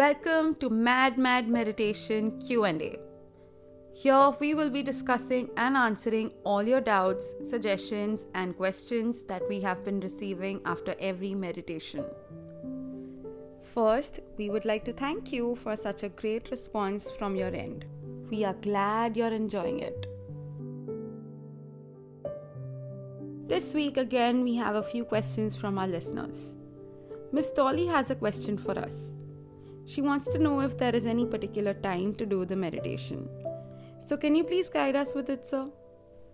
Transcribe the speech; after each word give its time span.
Welcome 0.00 0.54
to 0.60 0.70
Mad 0.70 1.18
Mad 1.18 1.46
Meditation 1.46 2.40
Q&A. 2.40 2.98
Here 3.92 4.30
we 4.40 4.54
will 4.54 4.70
be 4.70 4.82
discussing 4.82 5.50
and 5.58 5.76
answering 5.76 6.30
all 6.42 6.62
your 6.62 6.80
doubts, 6.80 7.34
suggestions 7.46 8.24
and 8.34 8.56
questions 8.56 9.24
that 9.24 9.42
we 9.46 9.60
have 9.60 9.84
been 9.84 10.00
receiving 10.00 10.62
after 10.64 10.94
every 11.00 11.34
meditation. 11.34 12.06
First, 13.74 14.20
we 14.38 14.48
would 14.48 14.64
like 14.64 14.86
to 14.86 14.94
thank 14.94 15.34
you 15.34 15.54
for 15.56 15.76
such 15.76 16.02
a 16.02 16.08
great 16.08 16.50
response 16.50 17.10
from 17.10 17.36
your 17.36 17.54
end. 17.54 17.84
We 18.30 18.42
are 18.44 18.54
glad 18.54 19.18
you're 19.18 19.36
enjoying 19.42 19.80
it. 19.80 20.06
This 23.48 23.74
week 23.74 23.98
again 23.98 24.44
we 24.44 24.56
have 24.56 24.76
a 24.76 24.90
few 24.94 25.04
questions 25.04 25.54
from 25.54 25.76
our 25.76 25.86
listeners. 25.86 26.56
Miss 27.32 27.50
Dolly 27.50 27.84
has 27.84 28.10
a 28.10 28.14
question 28.14 28.56
for 28.56 28.78
us. 28.78 29.12
She 29.92 30.02
wants 30.02 30.28
to 30.28 30.38
know 30.38 30.60
if 30.60 30.78
there 30.78 30.94
is 30.94 31.04
any 31.04 31.26
particular 31.26 31.74
time 31.74 32.14
to 32.14 32.24
do 32.24 32.44
the 32.44 32.54
meditation. 32.54 33.28
So, 33.98 34.16
can 34.16 34.36
you 34.36 34.44
please 34.44 34.68
guide 34.68 34.94
us 34.94 35.14
with 35.16 35.28
it, 35.28 35.48
sir? 35.48 35.66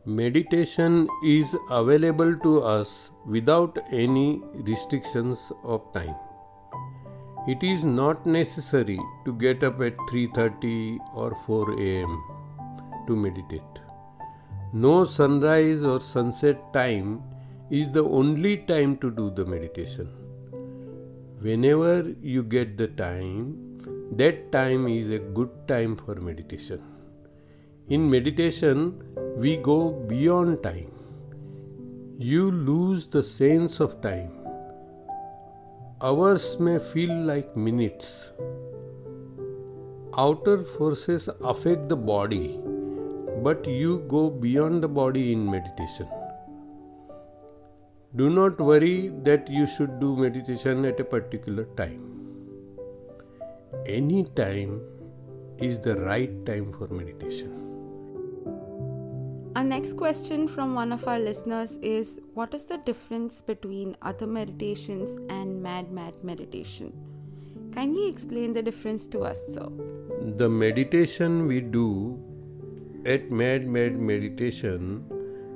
Meditation 0.04 1.08
is 1.24 1.54
available 1.70 2.36
to 2.42 2.60
us 2.62 3.10
without 3.24 3.78
any 3.90 4.42
restrictions 4.70 5.50
of 5.64 5.86
time. 5.94 6.14
It 7.48 7.62
is 7.62 7.82
not 7.82 8.26
necessary 8.26 8.98
to 9.24 9.32
get 9.46 9.64
up 9.70 9.80
at 9.88 10.04
3:30 10.12 10.98
or 11.14 11.30
4 11.46 11.80
am 11.86 12.20
to 13.08 13.18
meditate. 13.24 13.82
No 14.86 14.94
sunrise 15.16 15.88
or 15.94 15.98
sunset 16.12 16.62
time 16.78 17.18
is 17.82 17.90
the 17.98 18.06
only 18.22 18.54
time 18.74 18.96
to 19.06 19.16
do 19.24 19.28
the 19.42 19.50
meditation 19.56 20.14
whenever 21.40 22.14
you 22.22 22.42
get 22.42 22.76
the 22.78 22.88
time, 22.88 23.56
that 24.12 24.50
time 24.52 24.88
is 24.88 25.10
a 25.10 25.18
good 25.18 25.50
time 25.68 25.96
for 25.96 26.14
meditation. 26.14 26.80
In 27.88 28.08
meditation, 28.10 29.02
we 29.36 29.58
go 29.58 29.90
beyond 30.08 30.62
time. 30.62 30.90
You 32.18 32.50
lose 32.50 33.06
the 33.06 33.22
sense 33.22 33.80
of 33.80 34.00
time. 34.00 34.32
Hours 36.00 36.58
may 36.58 36.78
feel 36.78 37.14
like 37.14 37.56
minutes. 37.56 38.32
Outer 40.16 40.64
forces 40.64 41.28
affect 41.44 41.90
the 41.90 41.96
body, 41.96 42.58
but 43.42 43.66
you 43.66 43.98
go 44.08 44.30
beyond 44.30 44.82
the 44.82 44.88
body 44.88 45.32
in 45.32 45.50
meditation. 45.50 46.08
Do 48.16 48.30
not 48.30 48.58
worry 48.58 49.12
that 49.24 49.48
you 49.50 49.66
should 49.66 50.00
do 50.00 50.16
meditation 50.16 50.86
at 50.86 50.98
a 50.98 51.04
particular 51.04 51.64
time. 51.76 52.04
Any 53.84 54.24
time 54.24 54.80
is 55.58 55.80
the 55.80 55.96
right 55.96 56.46
time 56.46 56.72
for 56.72 56.88
meditation. 56.88 57.52
Our 59.54 59.64
next 59.64 59.98
question 59.98 60.48
from 60.48 60.74
one 60.74 60.92
of 60.92 61.06
our 61.06 61.18
listeners 61.18 61.76
is 61.82 62.18
What 62.32 62.54
is 62.54 62.64
the 62.64 62.78
difference 62.78 63.42
between 63.42 63.98
other 64.00 64.26
meditations 64.26 65.18
and 65.28 65.62
Mad 65.62 65.92
Mad 65.92 66.14
meditation? 66.22 66.94
Kindly 67.74 68.08
explain 68.08 68.54
the 68.54 68.62
difference 68.62 69.06
to 69.08 69.20
us, 69.32 69.38
sir. 69.52 69.68
The 70.38 70.48
meditation 70.48 71.46
we 71.46 71.60
do 71.60 72.18
at 73.04 73.30
Mad 73.30 73.68
Mad 73.68 74.00
meditation 74.00 75.04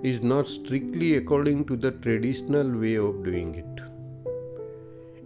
is 0.02 0.22
not 0.22 0.46
strictly 0.48 1.16
according 1.16 1.64
to 1.66 1.76
the 1.76 1.90
traditional 1.90 2.70
way 2.78 2.94
of 2.94 3.22
doing 3.22 3.54
it. 3.54 3.82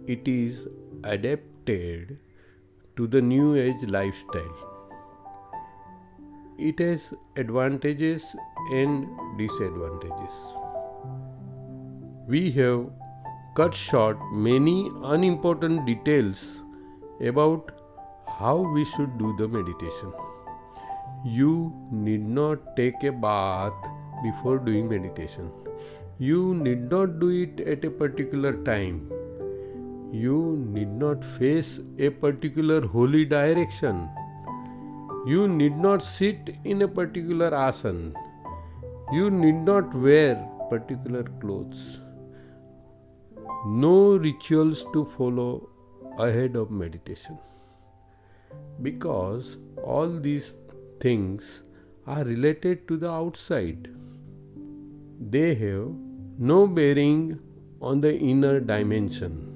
It 0.05 0.27
is 0.27 0.67
adapted 1.03 2.17
to 2.97 3.07
the 3.07 3.21
new 3.21 3.55
age 3.55 3.83
lifestyle. 3.87 4.57
It 6.57 6.79
has 6.79 7.13
advantages 7.37 8.35
and 8.71 9.07
disadvantages. 9.37 10.33
We 12.27 12.51
have 12.51 12.89
cut 13.55 13.73
short 13.73 14.17
many 14.33 14.91
unimportant 15.03 15.85
details 15.85 16.61
about 17.21 17.71
how 18.27 18.57
we 18.57 18.83
should 18.83 19.17
do 19.17 19.35
the 19.37 19.47
meditation. 19.47 20.11
You 21.23 21.73
need 21.91 22.27
not 22.27 22.75
take 22.75 23.03
a 23.03 23.11
bath 23.11 23.73
before 24.25 24.57
doing 24.69 24.89
meditation. 24.95 25.51
You 26.17 26.55
need 26.55 26.89
not 26.89 27.19
do 27.19 27.29
it 27.29 27.59
at 27.75 27.83
a 27.83 27.91
particular 28.03 28.53
time. 28.63 28.99
You 30.11 30.37
need 30.75 30.93
not 31.05 31.25
face 31.37 31.79
a 31.99 32.09
particular 32.09 32.79
holy 32.87 33.25
direction. 33.25 34.07
You 35.27 35.47
need 35.47 35.77
not 35.77 36.03
sit 36.03 36.55
in 36.63 36.83
a 36.83 36.87
particular 36.87 37.49
asana. 37.51 38.13
You 39.11 39.29
need 39.29 39.55
not 39.55 39.93
wear 39.93 40.35
particular 40.69 41.23
clothes. 41.41 41.99
No 43.65 44.15
rituals 44.15 44.85
to 44.93 45.05
follow 45.17 45.69
ahead 46.17 46.55
of 46.55 46.71
meditation. 46.71 47.37
Because 48.81 49.57
all 49.83 50.17
these 50.29 50.55
things 51.01 51.63
are 52.07 52.23
related 52.23 52.87
to 52.87 52.97
the 52.97 53.09
outside 53.09 53.89
they 55.19 55.55
have 55.55 55.87
no 56.37 56.67
bearing 56.67 57.39
on 57.81 58.01
the 58.01 58.13
inner 58.17 58.59
dimension. 58.59 59.51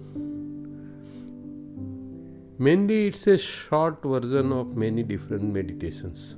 Mainly, 2.57 3.07
it's 3.07 3.27
a 3.27 3.37
short 3.37 4.01
version 4.03 4.51
of 4.53 4.75
many 4.75 5.03
different 5.03 5.43
meditations. 5.43 6.35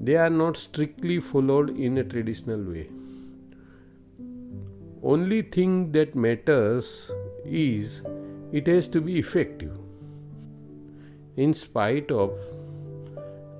They 0.00 0.16
are 0.16 0.30
not 0.30 0.56
strictly 0.56 1.20
followed 1.20 1.76
in 1.78 1.98
a 1.98 2.04
traditional 2.04 2.62
way. 2.62 2.88
Only 5.02 5.42
thing 5.42 5.92
that 5.92 6.14
matters 6.14 7.10
is 7.44 8.02
it 8.52 8.66
has 8.66 8.88
to 8.88 9.00
be 9.00 9.18
effective. 9.18 9.76
In 11.36 11.54
spite 11.54 12.10
of 12.10 12.32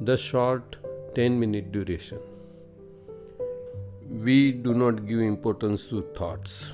the 0.00 0.16
short 0.16 0.76
10 1.14 1.38
minute 1.38 1.72
duration 1.72 2.29
we 4.10 4.50
do 4.50 4.74
not 4.74 5.06
give 5.06 5.20
importance 5.20 5.86
to 5.86 6.02
thoughts 6.16 6.72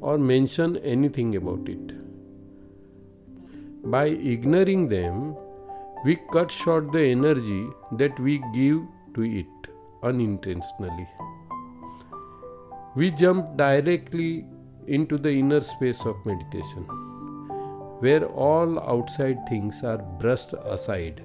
or 0.00 0.18
mention 0.18 0.76
anything 0.78 1.36
about 1.36 1.68
it. 1.68 1.92
By 3.84 4.06
ignoring 4.06 4.88
them, 4.88 5.36
we 6.04 6.18
cut 6.32 6.50
short 6.50 6.90
the 6.90 7.00
energy 7.00 7.68
that 7.92 8.18
we 8.18 8.42
give 8.52 8.82
to 9.14 9.22
it 9.22 9.46
unintentionally. 10.02 11.08
We 12.96 13.12
jump 13.12 13.56
directly 13.56 14.44
into 14.88 15.16
the 15.16 15.30
inner 15.30 15.60
space 15.62 16.00
of 16.00 16.16
meditation, 16.26 16.82
where 18.00 18.26
all 18.26 18.80
outside 18.80 19.38
things 19.48 19.84
are 19.84 19.98
brushed 19.98 20.54
aside. 20.64 21.22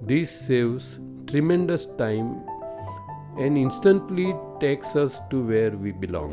This 0.00 0.30
saves 0.30 0.98
tremendous 1.26 1.84
time 1.98 2.46
and 3.38 3.56
instantly 3.56 4.34
takes 4.60 4.96
us 4.96 5.20
to 5.30 5.42
where 5.42 5.70
we 5.70 5.92
belong. 5.92 6.32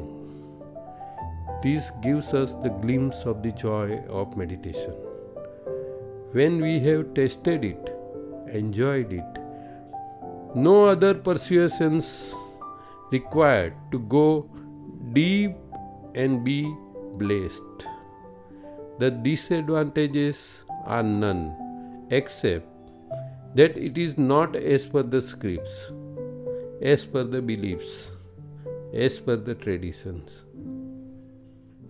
This 1.64 1.92
gives 2.02 2.34
us 2.34 2.54
the 2.64 2.70
glimpse 2.70 3.24
of 3.26 3.44
the 3.44 3.52
joy 3.52 4.00
of 4.10 4.36
meditation. 4.36 4.94
When 6.32 6.62
we 6.62 6.80
have 6.82 7.14
tasted 7.14 7.64
it, 7.64 7.92
enjoyed 8.52 9.14
it, 9.14 9.40
no 10.56 10.86
other 10.86 11.14
persuasions 11.14 12.34
required 13.12 13.74
to 13.92 14.00
go 14.00 14.50
deep 15.14 15.56
and 16.16 16.44
be 16.44 16.74
blessed. 17.18 17.88
The 19.00 19.12
disadvantages 19.12 20.64
are 20.85 21.03
none 21.03 22.08
except 22.09 22.68
that 23.56 23.78
it 23.78 23.97
is 23.97 24.18
not 24.18 24.56
as 24.56 24.85
per 24.88 25.03
the 25.03 25.22
scripts 25.22 25.91
as 26.91 27.03
per 27.03 27.23
the 27.23 27.41
beliefs, 27.41 28.11
as 28.93 29.17
per 29.17 29.35
the 29.35 29.55
traditions. 29.55 30.43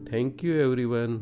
Thank 0.09 0.41
you, 0.41 0.61
everyone. 0.61 1.17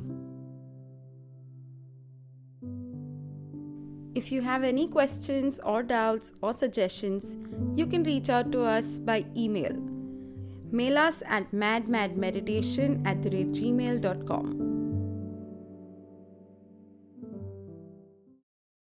If 4.14 4.32
you 4.32 4.44
have 4.44 4.64
any 4.64 4.88
questions 4.88 5.60
or 5.64 5.82
doubts 5.82 6.34
or 6.42 6.54
suggestions, 6.54 7.36
you 7.76 7.88
can 7.88 8.04
reach 8.04 8.30
out 8.30 8.52
to 8.52 8.62
us 8.62 9.00
by 9.00 9.26
email. 9.36 9.74
Mail 10.72 11.00
us 11.00 11.24
at 11.26 11.52
madmadmeditation 11.52 13.02
at 13.08 13.24
the 13.24 13.30
gmail.com. 13.30 14.73